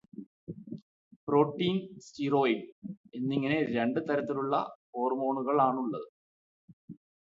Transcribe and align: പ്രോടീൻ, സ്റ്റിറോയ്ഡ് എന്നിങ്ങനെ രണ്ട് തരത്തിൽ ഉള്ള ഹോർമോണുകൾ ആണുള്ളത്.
പ്രോടീൻ, 1.27 1.75
സ്റ്റിറോയ്ഡ് 1.99 2.65
എന്നിങ്ങനെ 3.13 3.59
രണ്ട് 3.77 3.99
തരത്തിൽ 4.09 4.37
ഉള്ള 4.37 4.55
ഹോർമോണുകൾ 4.93 5.57
ആണുള്ളത്. 5.61 6.07